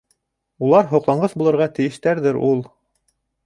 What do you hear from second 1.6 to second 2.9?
тейештәрҙер ул.